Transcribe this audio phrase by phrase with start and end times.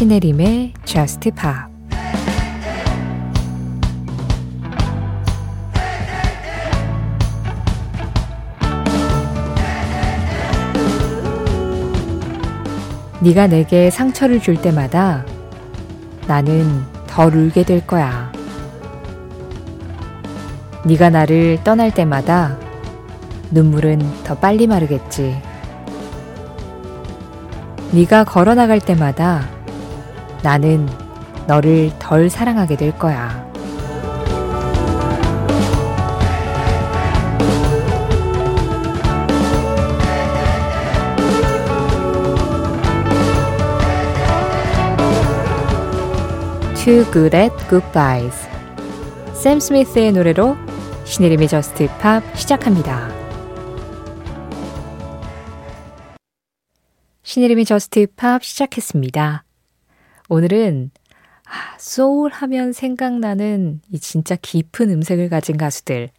[0.00, 1.44] 신혜림의 Just Pop
[13.20, 15.26] 네가 내게 상처를 줄 때마다
[16.26, 18.32] 나는 덜 울게 될 거야.
[20.86, 22.56] 네가 나를 떠날 때마다
[23.50, 25.42] 눈물은 더 빨리 마르겠지.
[27.92, 29.59] 네가 걸어 나갈 때마다
[30.42, 30.88] 나는
[31.46, 33.50] 너를 덜 사랑하게 될 거야.
[46.76, 48.48] Too Good at Goodbyes
[49.34, 50.56] 샘 스미스의 노래로
[51.04, 53.10] 신혜림의 저스트 팝 시작합니다.
[57.22, 59.44] 신혜림의 Just Pop 시작했습니다.
[60.30, 60.92] 오늘은
[61.44, 66.10] 아, 소울 하면 생각나는 이 진짜 깊은 음색을 가진 가수들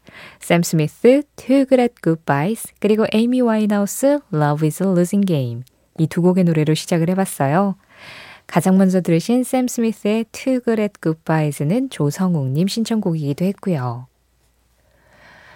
[0.42, 5.64] 샘 스미스, at Goodbyes 그리고 에이미 와인하우스 Love is a Losing Game
[5.98, 7.78] 이 두 곡의 노래로 시작을 해봤어요.
[8.48, 14.08] 가장 먼저 들으신 샘 스미스의 at Goodbyes는 조성욱님 신청곡이기도 했고요.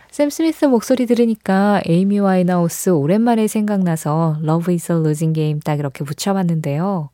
[0.09, 6.06] 샘 스미스 목소리 들으니까 에이미 와인하우스 오랜만에 생각나서 Love is a Losing Game 딱 이렇게
[6.06, 7.09] 붙여봤는데요.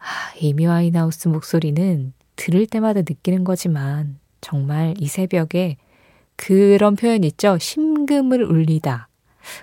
[0.00, 5.76] 아, 에이미 와이나우스 목소리는 들을 때마다 느끼는 거지만 정말 이 새벽에
[6.36, 7.58] 그런 표현 있죠?
[7.58, 9.08] 심금을 울리다.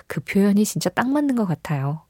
[0.05, 2.01] 그 표현이 진짜 딱 맞는 것 같아요.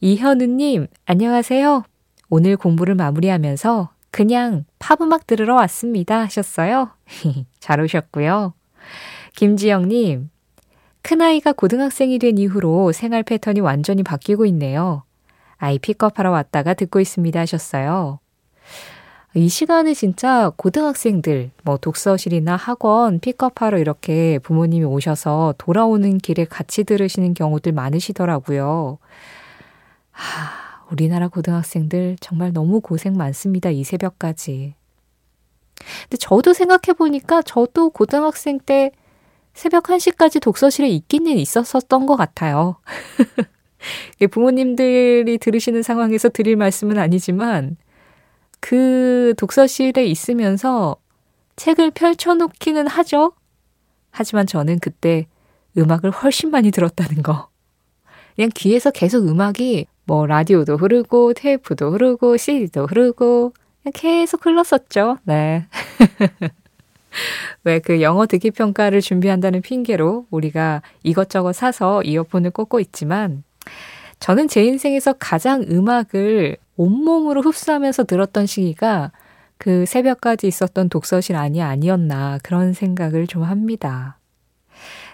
[0.00, 1.82] 이현우님, 안녕하세요.
[2.28, 6.90] 오늘 공부를 마무리하면서 그냥 팝음악 들으러 왔습니다 하셨어요.
[7.58, 8.54] 잘 오셨고요.
[9.34, 10.30] 김지영님,
[11.02, 15.05] 큰아이가 고등학생이 된 이후로 생활 패턴이 완전히 바뀌고 있네요.
[15.58, 18.20] 아이 픽업하러 왔다가 듣고 있습니다 하셨어요.
[19.34, 27.34] 이 시간에 진짜 고등학생들, 뭐 독서실이나 학원 픽업하러 이렇게 부모님이 오셔서 돌아오는 길에 같이 들으시는
[27.34, 28.96] 경우들 많으시더라고요.
[30.10, 33.68] 하, 우리나라 고등학생들 정말 너무 고생 많습니다.
[33.68, 34.74] 이 새벽까지.
[36.04, 38.90] 근데 저도 생각해보니까 저도 고등학생 때
[39.52, 42.76] 새벽 1시까지 독서실에 있기는 있었었던 것 같아요.
[44.30, 47.76] 부모님들이 들으시는 상황에서 드릴 말씀은 아니지만
[48.60, 50.96] 그 독서실에 있으면서
[51.56, 53.32] 책을 펼쳐놓기는 하죠.
[54.10, 55.26] 하지만 저는 그때
[55.76, 57.48] 음악을 훨씬 많이 들었다는 거.
[58.34, 63.52] 그냥 귀에서 계속 음악이 뭐 라디오도 흐르고 테이프도 흐르고 CD도 흐르고
[63.94, 65.18] 계속 흘렀었죠.
[65.24, 65.66] 네.
[67.64, 73.42] 왜 그 영어 듣기 평가를 준비한다는 핑계로 우리가 이것저것 사서 이어폰을 꽂고 있지만
[74.20, 79.12] 저는 제 인생에서 가장 음악을 온몸으로 흡수하면서 들었던 시기가
[79.58, 84.18] 그 새벽까지 있었던 독서실 아니 아니었나 그런 생각을 좀 합니다.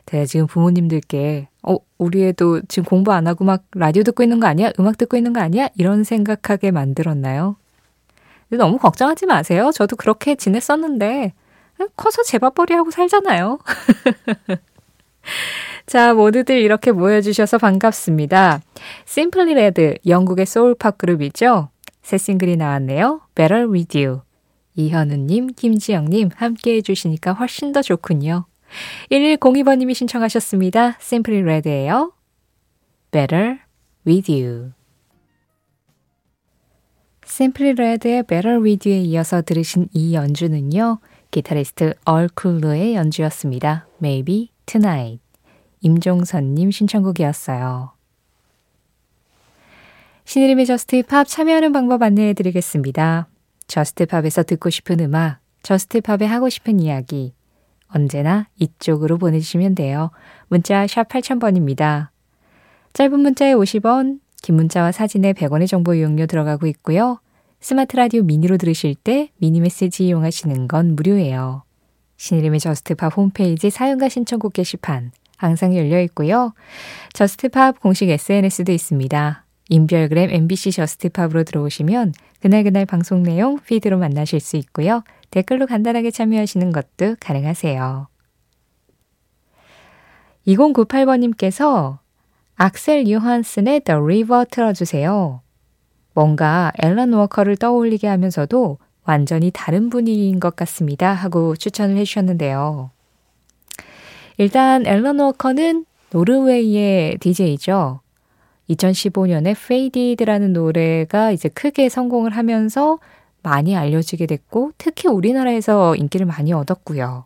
[0.06, 4.46] 제가 지금 부모님들께 어, 우리 애도 지금 공부 안 하고 막 라디오 듣고 있는 거
[4.48, 4.72] 아니야?
[4.80, 5.68] 음악 듣고 있는 거 아니야?
[5.76, 7.56] 이런 생각하게 만들었나요?
[8.48, 9.70] 너무 걱정하지 마세요.
[9.72, 11.32] 저도 그렇게 지냈었는데
[11.96, 13.58] 커서 재밥벌이 하고 살잖아요.
[15.86, 18.60] 자, 모두들 이렇게 모여주셔서 반갑습니다.
[19.04, 21.68] Simply Red, 영국의 소울팝 그룹이죠.
[22.02, 23.20] 새 싱글이 나왔네요.
[23.34, 24.20] Better With You.
[24.74, 28.46] 이현우님, 김지영님 함께 해주시니까 훨씬 더 좋군요.
[29.10, 30.96] 1102번님이 신청하셨습니다.
[30.98, 32.12] Simply Red예요.
[33.10, 33.58] Better
[34.06, 34.72] With You.
[37.26, 40.98] Simply Red의 Better With You에 이어서 들으신 이 연주는요.
[41.30, 43.86] 기타리스트 얼 클루의 연주였습니다.
[44.02, 45.21] Maybe Tonight.
[45.82, 47.92] 임종선님 신청곡이었어요.
[50.24, 53.28] 신혜림의 Just Pop 참여하는 방법 안내해 드리겠습니다.
[53.66, 57.34] Just Pop에서 듣고 싶은 음악, Just Pop에 하고 싶은 이야기,
[57.88, 60.10] 언제나 이쪽으로 보내주시면 돼요.
[60.48, 62.08] 문자 샵 8000번입니다.
[62.92, 67.20] 짧은 문자에 50원, 긴 문자와 사진에 100원의 정보 이용료 들어가고 있고요.
[67.60, 71.62] 스마트 라디오 미니로 들으실 때 미니 메시지 이용하시는 건 무료예요.
[72.16, 75.12] 신혜림의 Just Pop 홈페이지 사연과 신청곡 게시판
[75.46, 76.54] 항상 열려 있고요.
[77.12, 79.44] Just Pop 공식 SNS도 있습니다.
[79.68, 85.02] 인별그램 MBC Just Pop으로 들어오시면 그날그날 방송 내용 feed로 만나실 수 있고요.
[85.30, 88.08] 댓글로 간단하게 참여하시는 것도 가능하세요.
[90.46, 91.98] 2098번님께서
[92.56, 95.40] 악셀 요한슨의 The River 틀어주세요.
[96.14, 101.12] 뭔가 앨런 워커를 떠올리게 하면서도 완전히 다른 분위기인 것 같습니다.
[101.12, 102.90] 하고 추천을 해주셨는데요.
[104.38, 108.00] 일단 앨런 워커는 노르웨이의 DJ죠.
[108.70, 112.98] 2015년에 Faded라는 노래가 이제 크게 성공을 하면서
[113.42, 117.24] 많이 알려지게 됐고 특히 우리나라에서 인기를 많이 얻었고요.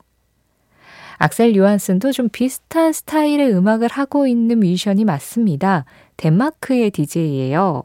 [1.18, 5.84] 악셀 요한슨도 좀 비슷한 스타일의 음악을 하고 있는 뮤지션이 맞습니다.
[6.16, 7.84] 덴마크의 DJ예요.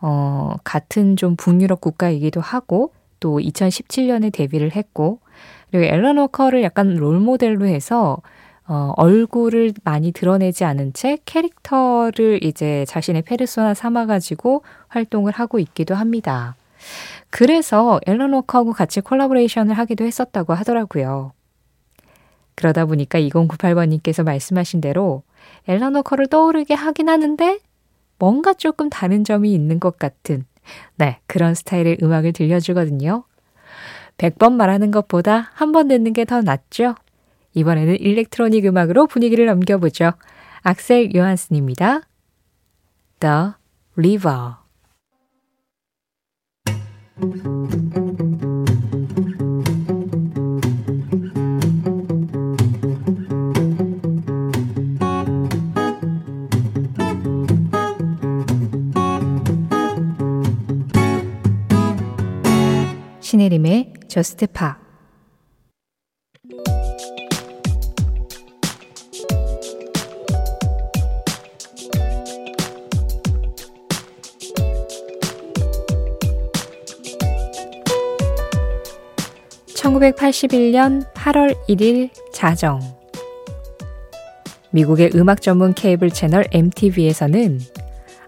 [0.00, 5.20] 어, 같은 좀 북유럽 국가이기도 하고 또 2017년에 데뷔를 했고
[5.70, 8.20] 그리고 앨런 워커를 약간 롤모델로 해서
[8.68, 16.56] 어, 얼굴을 많이 드러내지 않은 채 캐릭터를 이제 자신의 페르소나 삼아가지고 활동을 하고 있기도 합니다.
[17.30, 21.32] 그래서 앨런 워커하고 같이 collaboration을 하기도 했었다고 하더라고요.
[22.56, 25.22] 그러다 보니까 2098번님께서 말씀하신 대로
[25.68, 27.58] 앨런 워커를 떠오르게 하긴 하는데
[28.18, 30.44] 뭔가 조금 다른 점이 있는 것 같은
[30.96, 33.24] 네, 그런 스타일의 음악을 들려주거든요.
[34.18, 36.94] 100번 말하는 것보다 한 번 듣는 게 더 낫죠?
[37.56, 40.12] 이번에는 일렉트로닉 음악으로 분위기를 넘겨보죠.
[40.62, 42.02] 악셀 요한슨입니다.
[43.20, 43.52] The
[43.96, 44.56] River
[63.20, 64.85] 신혜림의 저스트 파
[80.06, 82.80] 1981년 8월 1일 자정
[84.70, 87.60] 미국의 음악 전문 케이블 채널 MTV에서는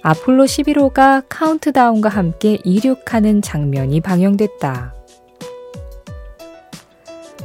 [0.02, 4.94] 아폴로 11호가 카운트다운과 함께 이륙하는 장면이 방영됐다.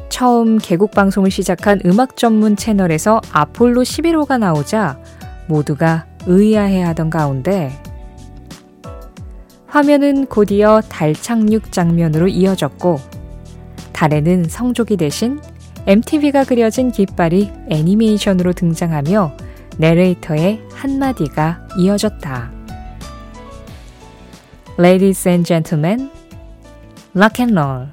[0.09, 4.99] 처음 개국 방송을 시작한 음악 전문 채널에서 아폴로 11호가 나오자
[5.47, 7.71] 모두가 의아해하던 가운데
[9.67, 13.12] 화면은 곧이어 달 착륙 장면으로 이어졌고
[13.93, 15.39] 달에는 성조기 대신
[15.85, 19.37] MTV가 그려진 깃발이 애니메이션으로 등장하며
[19.77, 22.51] 내레이터의 한마디가 이어졌다.
[24.79, 26.09] Ladies and gentlemen,
[27.15, 27.87] rock and roll.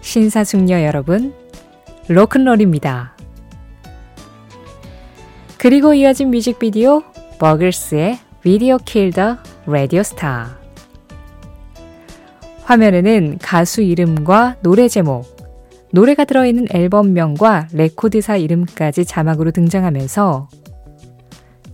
[0.00, 1.34] 신사숙녀 여러분,
[2.08, 3.16] 로큰롤입니다.
[5.58, 7.02] 그리고 이어진 뮤직비디오
[7.38, 10.63] 버글스의 비디오 킬더 라디오 스타.
[12.64, 15.36] 화면에는 가수 이름과 노래 제목,
[15.92, 20.48] 노래가 들어있는 앨범명과 레코드사 이름까지 자막으로 등장하면서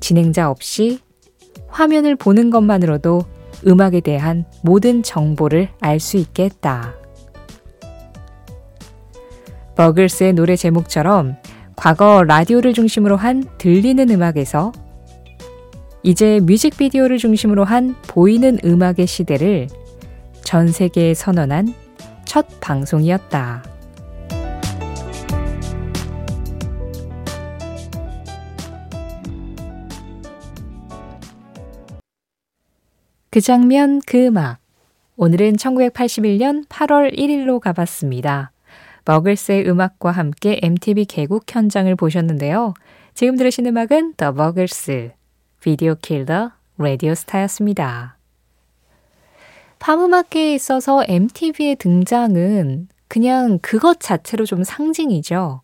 [0.01, 0.99] 진행자 없이
[1.69, 3.23] 화면을 보는 것만으로도
[3.67, 6.95] 음악에 대한 모든 정보를 알 수 있게 했다.
[9.77, 11.37] 버글스의 노래 제목처럼
[11.77, 14.73] 과거 라디오를 중심으로 한 들리는 음악에서
[16.03, 19.69] 이제 뮤직비디오를 중심으로 한 보이는 음악의 시대를
[20.45, 21.75] 전 세계에 선언한
[22.25, 23.63] 첫 방송이었다.
[33.31, 34.59] 그 장면, 그 음악.
[35.17, 38.53] 오늘은 1981년 8월 1일로 가봤습니다.
[39.05, 42.75] 버글스의 음악과 함께 MTV 개국 현장을 보셨는데요.
[43.15, 45.13] 지금 들으신 음악은 The 버글스,
[45.61, 48.20] 비디오 킬더, 라디오 스타였습니다.
[49.81, 55.63] 팜음악계에 있어서 MTV의 등장은 그냥 그것 자체로 좀 상징이죠.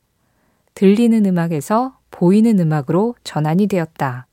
[0.75, 4.27] 들리는 음악에서 보이는 음악으로 전환이 되었다.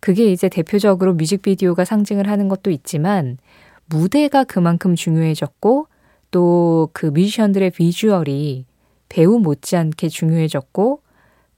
[0.00, 3.38] 그게 이제 대표적으로 뮤직비디오가 상징을 하는 것도 있지만
[3.86, 5.86] 무대가 그만큼 중요해졌고
[6.32, 8.66] 또 그 뮤지션들의 비주얼이
[9.08, 11.00] 배우 못지않게 중요해졌고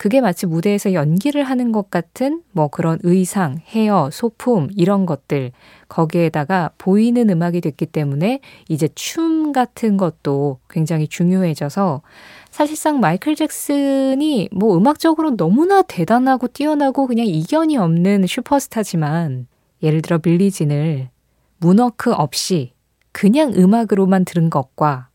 [0.04, 5.50] 그게 마치 무대에서 연기를 하는 것 같은 뭐 그런 의상, 헤어, 소품 이런 것들
[5.88, 12.02] 거기에다가 보이는 음악이 됐기 때문에 이제 춤 같은 것도 굉장히 중요해져서
[12.50, 19.46] 사실상 마이클 잭슨이 뭐 음악적으로 너무나 대단하고 뛰어나고 그냥 이견이 없는 슈퍼스타지만
[19.82, 21.08] 예를 들어 Billie Jean을
[21.56, 22.74] moonwalk 없이
[23.10, 25.08] 그냥 음악으로만 들은 것과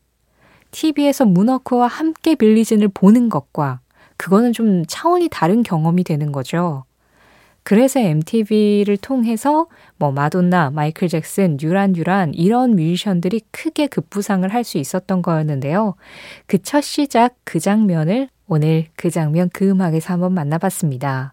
[0.72, 3.78] TV에서 문워크와 함께 빌리진을 보는 것과
[4.20, 6.84] 그거는 좀 차원이 다른 경험이 되는 거죠.
[7.62, 14.76] 그래서 MTV를 통해서 뭐 마돈나, 마이클 잭슨, 뉴란 뉴란 이런 뮤지션들이 크게 급부상을 할 수
[14.76, 15.94] 있었던 거였는데요.
[16.46, 21.32] 그 첫 시작 그 장면을 오늘 그 장면 그 음악에서 한번 만나봤습니다.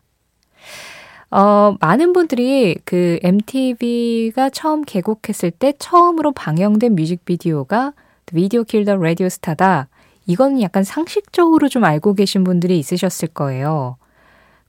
[1.30, 7.92] 어, 많은 분들이 그 MTV가 처음 개국했을 때 처음으로 방영된 뮤직비디오가
[8.28, 9.90] 비디오 킬더 라디오 스타다.
[10.28, 13.98] 이건 약간 상식적으로 좀 알고 계신 분들이 있으셨을 거예요.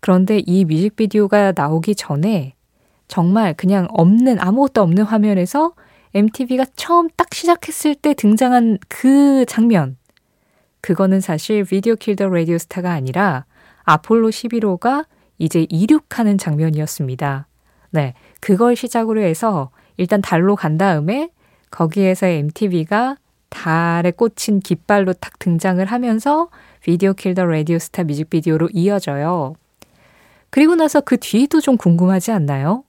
[0.01, 2.55] 그런데 이 뮤직비디오가 나오기 전에
[3.09, 5.75] 정말 그냥 없는, 아무것도 없는 화면에서
[6.15, 9.97] MTV가 처음 딱 시작했을 때 등장한 그 장면.
[10.81, 13.45] 그거는 사실 비디오 킬더 라디오 스타가 아니라
[13.83, 15.07] 아폴로 11호가
[15.39, 17.47] 이제 이륙하는 장면이었습니다.
[17.91, 18.15] 네.
[18.41, 21.31] 그걸 시작으로 해서 일단 달로 간 다음에
[21.71, 23.17] 거기에서 MTV가
[23.49, 26.49] 달에 꽂힌 깃발로 탁 등장을 하면서
[26.81, 29.55] Video Killed the Radio Star 뮤직비디오로 이어져요.
[30.51, 32.85] 그리고 나서 그 뒤도 좀 궁금하지 않나요?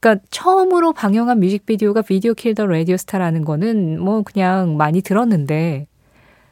[0.00, 5.86] 그러니까 처음으로 방영한 뮤직비디오가 Video Killed the Radio Star라는 거는 뭐 그냥 많이 들었는데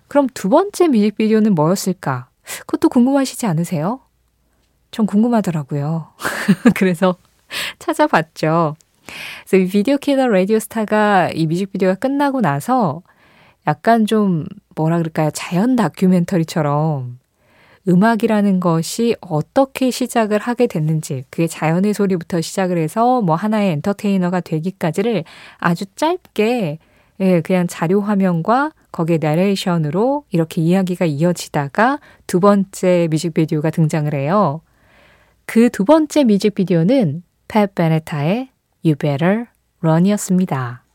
[0.08, 2.28] 그럼 두 번째 뮤직비디오는 뭐였을까?
[2.60, 4.00] 그것도 궁금하시지 않으세요?
[4.90, 6.08] 전 궁금하더라고요.
[6.74, 7.16] 그래서
[7.78, 8.76] 찾아봤죠.
[9.48, 13.02] 그래서 이 비디오 킬러 라디오 스타가 이 뮤직비디오가 끝나고 나서
[13.66, 15.30] 약간 좀 뭐라 그럴까요?
[15.32, 17.18] 자연 다큐멘터리처럼
[17.88, 25.24] 음악이라는 것이 어떻게 시작을 하게 됐는지, 그게 자연의 소리부터 시작을 해서 뭐 하나의 엔터테이너가 되기까지를
[25.58, 26.78] 아주 짧게
[27.20, 34.60] 예, 그냥 자료 화면과 거기에 내레이션으로 이렇게 이야기가 이어지다가 두 번째 뮤직비디오가 등장을 해요.
[35.46, 38.48] 그 두 번째 뮤직비디오는 팻 베네타의
[38.84, 39.46] You Better
[39.80, 40.85] Run이었습니다.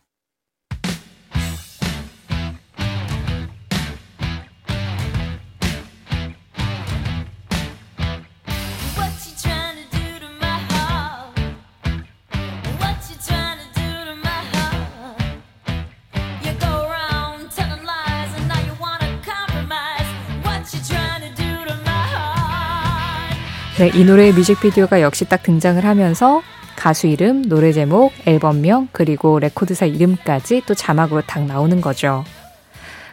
[23.81, 26.43] 네, 이 노래의 뮤직비디오가 역시 딱 등장을 하면서
[26.75, 32.23] 가수 이름, 노래 제목, 앨범명, 그리고 레코드사 이름까지 또 자막으로 딱 나오는 거죠.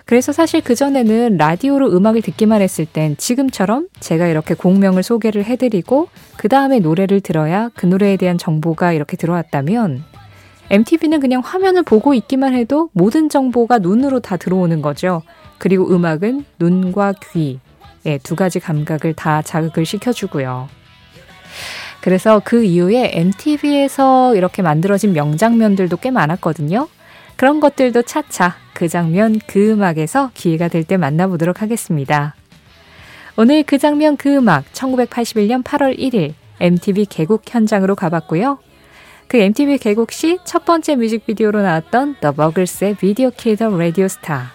[0.04, 6.48] 그래서 사실 그전에는 라디오로 음악을 듣기만 했을 땐 지금처럼 제가 이렇게 곡명을 소개를 해드리고 그
[6.50, 10.04] 다음에 노래를 들어야 그 노래에 대한 정보가 이렇게 들어왔다면
[10.68, 15.22] MTV는 그냥 화면을 보고 있기만 해도 모든 정보가 눈으로 다 들어오는 거죠.
[15.56, 17.58] 그리고 음악은 눈과 귀,
[18.08, 20.68] 예, 두 가지 감각을 다 자극을 시켜주고요.
[22.00, 26.88] 그래서 그 이후에 MTV에서 이렇게 만들어진 명장면들도 꽤 많았거든요.
[27.36, 32.34] 그런 것들도 차차 그 장면, 그 음악에서 기회가 될 때 만나보도록 하겠습니다.
[33.36, 38.58] 오늘 그 장면, 그 음악 1981년 8월 1일 MTV 개국 현장으로 가봤고요.
[39.28, 44.50] 그 MTV 개국 시 첫 번째 뮤직비디오로 나왔던 The Bugles의 비디오 킬더 라디오 스타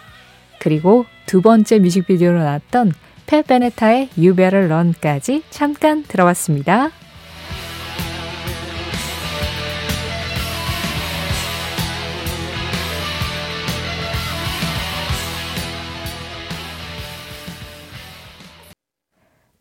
[0.60, 2.94] 그리고 두 번째 뮤직비디오로 나왔던
[3.26, 6.92] 펠 베네타의 You Better Run까지 잠깐 들어봤습니다.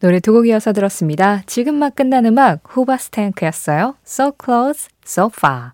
[0.02, 1.42] 노래 두 곡이어서 들었습니다.
[1.46, 3.94] 지금 막 끝난 음악 후바스탱크였어요.
[4.04, 5.70] So Close, So Far.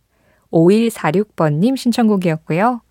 [0.53, 2.83] 5146번님 신청곡이었고요.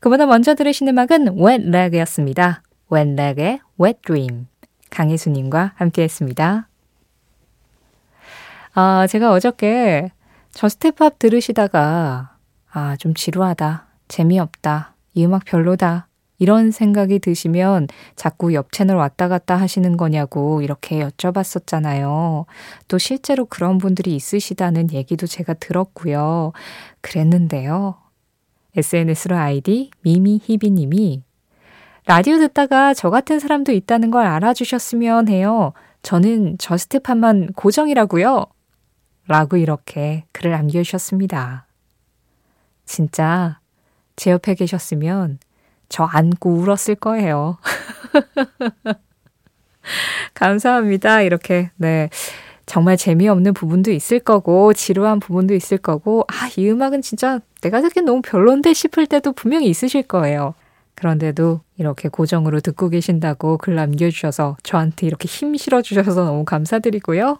[0.00, 2.62] 그보다 먼저 들으신 음악은 Wet Leg였습니다.
[2.98, 4.46] Leg의 Wet Dream.
[4.90, 6.68] 강혜수님과 함께 했습니다.
[8.74, 10.12] 아, 제가 어저께
[10.52, 12.36] 저스텝팝 들으시다가,
[12.72, 13.86] 아, 좀 지루하다.
[14.08, 14.94] 재미없다.
[15.14, 16.08] 이 음악 별로다.
[16.38, 22.46] 이런 생각이 드시면 자꾸 옆 채널 왔다 갔다 하시는 거냐고 이렇게 여쭤봤었잖아요.
[22.88, 26.52] 또 실제로 그런 분들이 있으시다는 얘기도 제가 들었고요.
[27.02, 27.96] 그랬는데요.
[28.74, 31.22] SNS로 아이디 미미희비님이
[32.10, 35.74] 라디오 듣다가 저 같은 사람도 있다는 걸 알아주셨으면 해요.
[36.02, 38.46] 저는 저스트팝만 고정이라고요.
[39.28, 41.66] 라고 이렇게 글을 남겨주셨습니다.
[42.84, 43.60] 진짜
[44.16, 45.38] 제 옆에 계셨으면
[45.88, 47.58] 저 안고 울었을 거예요.
[50.34, 51.22] 감사합니다.
[51.22, 52.10] 이렇게, 네.
[52.66, 58.04] 정말 재미없는 부분도 있을 거고, 지루한 부분도 있을 거고, 아, 이 음악은 진짜 내가 듣기엔
[58.04, 60.54] 너무 별론데 싶을 때도 분명히 있으실 거예요.
[61.00, 67.38] 그런데도 이렇게 고정으로 듣고 계신다고 글 남겨주셔서 저한테 이렇게 힘 실어주셔서 너무 감사드리고요.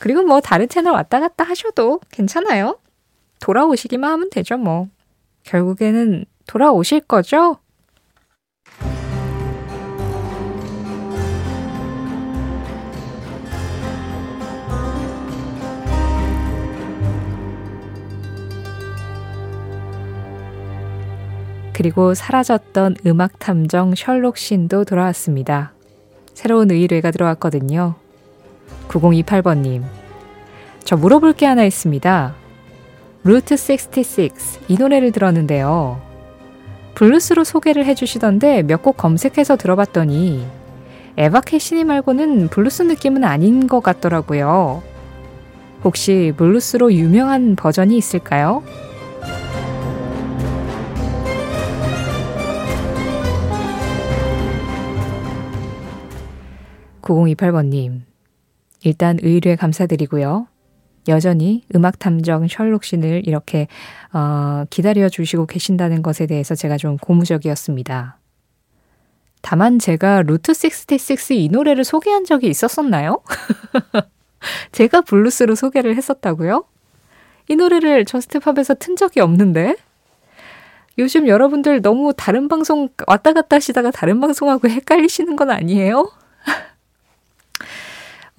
[0.00, 2.76] 그리고 뭐 다른 채널 왔다 갔다 하셔도 괜찮아요.
[3.40, 4.88] 돌아오시기만 하면 되죠, 뭐.
[5.44, 7.58] 결국에는 돌아오실 거죠?
[21.78, 25.74] 그리고 사라졌던 음악 탐정 셜록 신도 돌아왔습니다.
[26.34, 27.94] 새로운 의뢰가 들어왔거든요.
[28.88, 29.84] 9028번님.
[30.82, 32.34] 저 물어볼 게 하나 있습니다.
[33.22, 34.34] Route 66,
[34.66, 36.00] 이 노래를 들었는데요.
[36.96, 40.44] 블루스로 소개를 해주시던데 몇 곡 검색해서 들어봤더니
[41.16, 44.82] 에바 캐시디 말고는 블루스 느낌은 아닌 것 같더라고요.
[45.84, 48.64] 혹시 블루스로 유명한 버전이 있을까요?
[57.08, 58.02] 9028번님,
[58.82, 60.46] 일단 의뢰 감사드리고요.
[61.08, 63.66] 여전히 음악 탐정 셜록신을 이렇게
[64.12, 68.18] 어, 기다려 주시고 계신다는 것에 대해서 제가 좀 고무적이었습니다.
[69.40, 73.22] 다만 제가 Route 66 이 노래를 소개한 적이 있었었나요?
[74.72, 76.64] 제가 블루스로 소개를 했었다고요?
[77.48, 79.76] 이 노래를 JUST POP에서 튼 적이 없는데?
[80.98, 86.10] 요즘 여러분들 너무 다른 방송 왔다 갔다 하시다가 다른 방송하고 헷갈리시는 건 아니에요?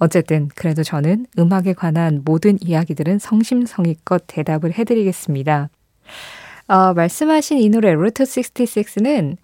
[0.00, 5.68] 어쨌든 그래도 저는 음악에 관한 모든 이야기들은 성심성의껏 대답을 해드리겠습니다.
[6.68, 9.36] 어, 말씀하신 이 노래 루트 66는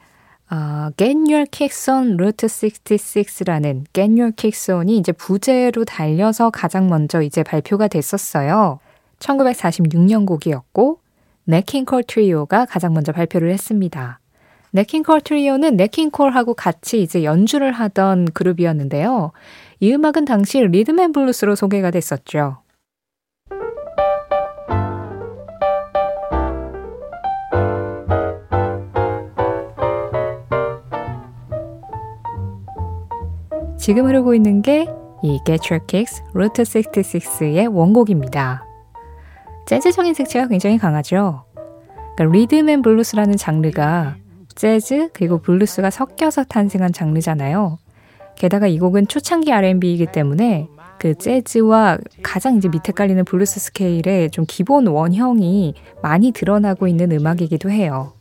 [0.51, 6.89] 어, Get Your Kicks on Route 66라는 Get Your Kicks on이 이제 부제로 달려서 가장
[6.89, 8.79] 먼저 이제 발표가 됐었어요.
[9.19, 11.01] 1946년 곡이었고
[11.45, 14.21] 네킹콜 트리오가 가장 먼저 발표를 했습니다.
[14.76, 19.33] 네킹콜 트리오는 네킹콜하고 같이 이제 연주를 하던 그룹이었는데요.
[19.80, 22.59] 이 음악은 당시 Rhythm and Blues로 소개가 됐었죠.
[33.78, 34.87] 지금 흐르고 있는 게
[35.23, 38.64] 이 Get Your Kicks Route 66의 원곡입니다.
[39.66, 41.45] 재즈적인 색채가 굉장히 강하죠.
[42.16, 44.16] 그러니까 Rhythm and Blues라는 장르가
[44.57, 47.79] 재즈 그리고 블루스가 섞여서 탄생한 장르잖아요.
[48.35, 54.45] 게다가 이 곡은 초창기 R&B이기 때문에 그 재즈와 가장 이제 밑에 깔리는 블루스 스케일의 좀
[54.49, 58.13] 기본 원형이 많이 드러나고 있는 음악이기도 해요.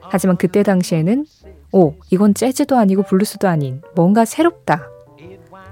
[0.00, 1.26] 하지만 그때 당시에는
[1.72, 4.88] 오, 이건 재즈도 아니고 블루스도 아닌 뭔가 새롭다.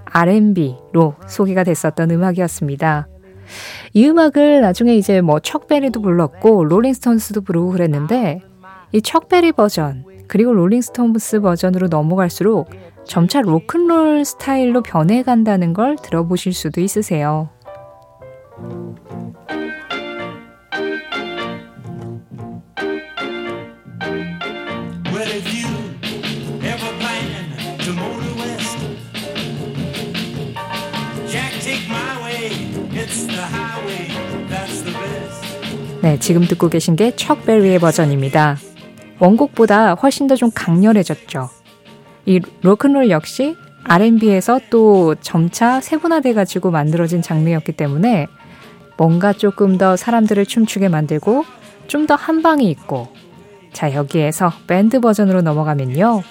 [0.04, 3.08] R&B로 소개가 됐었던 음악이었습니다.
[3.92, 8.42] 이 음악을 나중에 이제 뭐 척베리도 불렀고 롤링스톤스도 부르고 그랬는데
[8.92, 12.70] 이 척베리 버전 그리고 롤링스톤스 버전으로 넘어갈수록
[13.04, 17.48] 점차 로큰롤 스타일로 변해간다는 걸 들어보실 수도 있으세요.
[36.02, 38.56] 네, 지금 듣고 계신 게 척베리의 버전입니다.
[39.18, 41.48] 원곡보다 훨씬 더 좀 강렬해졌죠.
[42.26, 48.26] 이 로큰롤 역시 R&B에서 또 점차 세분화돼 가지고 만들어진 장르였기 때문에
[48.96, 51.44] 뭔가 조금 더 사람들을 춤추게 만들고
[51.86, 53.08] 좀 더 한방이 있고
[53.72, 56.22] 자 여기에서 밴드 버전으로 넘어가면요.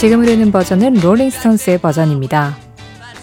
[0.00, 2.56] 지금 흐르는 버전은 롤링스톤스의 버전입니다.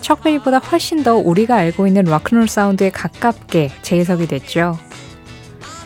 [0.02, 4.78] 척베리보다 훨씬 더 우리가 알고 있는 락큰롤 사운드에 가깝게 재해석이 됐죠.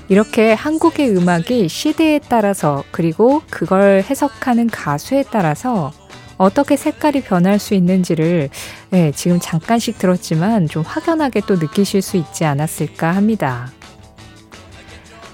[0.10, 5.94] 이렇게 한 곡의 음악이 시대에 따라서 그리고 그걸 해석하는 가수에 따라서
[6.38, 8.50] 어떻게 색깔이 변할 수 있는지를
[8.90, 13.72] 네, 지금 잠깐씩 들었지만 좀 확연하게 또 느끼실 수 있지 않았을까 합니다.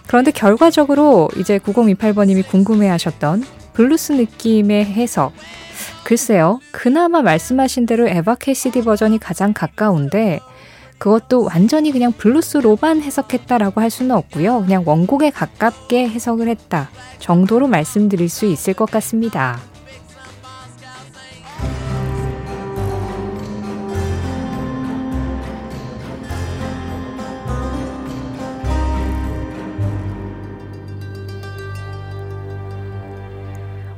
[0.05, 5.33] 그런데 결과적으로 이제 9028번님이 궁금해 하셨던 블루스 느낌의 해석.
[6.03, 10.39] 글쎄요, 그나마 말씀하신 대로 에바 캐시디 버전이 가장 가까운데,
[10.97, 14.61] 그것도 완전히 그냥 블루스로만 해석했다라고 할 수는 없고요.
[14.61, 19.59] 그냥 원곡에 가깝게 해석을 했다 정도로 말씀드릴 수 있을 것 같습니다.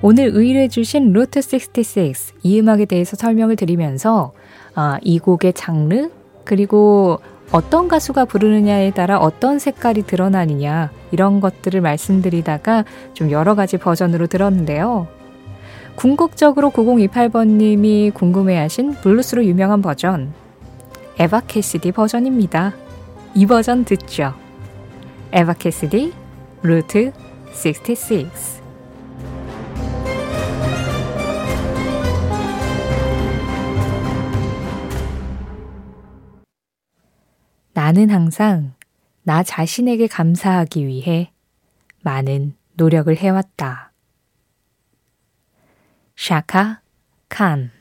[0.10, 4.32] 오늘 의뢰해 주신 Route 66 이 음악에 대해서 설명을 드리면서
[4.74, 6.10] 아, 이 곡의 장르
[6.46, 7.20] 그리고
[7.52, 15.08] 어떤 가수가 부르느냐에 따라 어떤 색깔이 드러나느냐 이런 것들을 말씀드리다가 좀 여러 가지 버전으로 들었는데요.
[15.94, 20.34] 궁극적으로 9028번님이 궁금해하신 블루스로 유명한 버전
[21.20, 22.74] 에바 캐시디 버전입니다.
[23.36, 24.34] 이 버전 듣죠.
[25.34, 26.14] 에바 캐시디
[26.64, 27.12] 루트
[27.54, 28.59] 66
[37.90, 38.76] 나는 항상
[39.24, 41.32] 나 자신에게 감사하기 위해
[42.02, 43.92] 많은 노력을 해왔다.
[46.16, 46.82] 샤카
[47.30, 47.72] 칸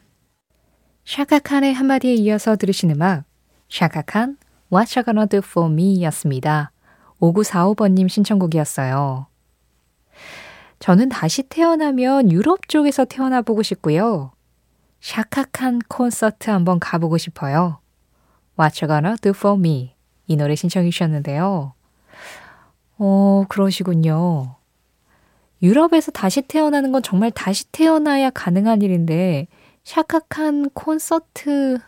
[1.05, 3.25] 샤카 칸의 한마디에 이어서 들으신 음악
[3.69, 4.39] 샤카 칸
[4.73, 6.73] What You Gonna Do For Me 였습니다.
[7.21, 9.27] 5945번님 신청곡이었어요.
[10.79, 14.33] 저는 다시 태어나면 유럽 쪽에서 태어나 보고 싶고요.
[15.03, 17.81] 샤카칸 콘서트 한번 가보고 싶어요.
[18.59, 19.98] What you gonna do for me?
[20.29, 21.73] 이 노래 신청해 주셨는데요.
[22.99, 24.57] 어, 그러시군요.
[25.63, 29.49] 유럽에서 다시 태어나는 건 정말 다시 태어나야 가능한 일인데,
[29.85, 31.79] 샤카칸 콘서트,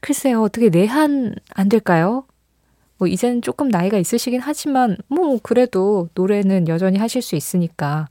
[0.00, 2.24] 글쎄요, 어떻게 내한 안 될까요?
[2.96, 8.08] 뭐, 이제는 조금 나이가 있으시긴 하지만, 뭐, 그래도 노래는 여전히 하실 수 있으니까.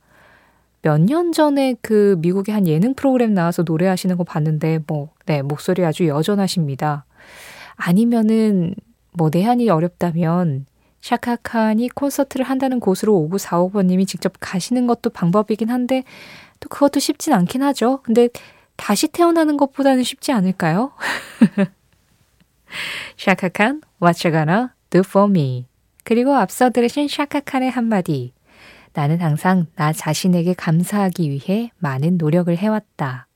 [0.81, 5.83] 몇 년 전에 그 미국의 한 예능 프로그램 나와서 노래하시는 거 봤는데, 뭐, 네, 목소리
[5.83, 7.05] 아주 여전하십니다.
[7.75, 8.73] 아니면은,
[9.17, 10.65] 뭐, 내한이 어렵다면,
[11.01, 16.03] 샤카칸이 콘서트를 한다는 곳으로 5945번님이 직접 가시는 것도 방법이긴 한데,
[16.59, 18.01] 또 그것도 쉽진 않긴 하죠.
[18.03, 18.29] 근데
[18.75, 20.91] 다시 태어나는 것보다는 쉽지 않을까요?
[23.17, 25.65] 샤카칸, What you gonna do for me?
[26.03, 28.33] 그리고 앞서 들으신 샤카칸의 한마디.
[28.93, 33.27] 나는 항상 나 자신에게 감사하기 위해 많은 노력을 해왔다.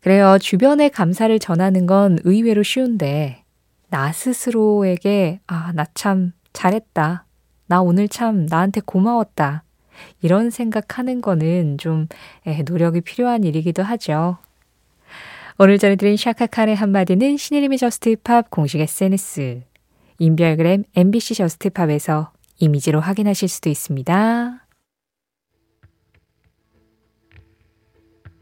[0.00, 0.38] 그래요.
[0.40, 3.41] 주변에 감사를 전하는 건 의외로 쉬운데,
[3.92, 7.26] 나 스스로에게, 아, 나 참 잘했다.
[7.66, 9.64] 나 오늘 참 나한테 고마웠다.
[10.22, 12.08] 이런 생각하는 거는 좀
[12.64, 14.38] 노력이 필요한 일이기도 하죠.
[15.58, 19.60] 오늘 전해드린 샤카칸의 한마디는 신혜림의 JUST POP 공식 SNS,
[20.18, 24.61] 인별그램 MBC JUST POP에서 이미지로 확인하실 수도 있습니다.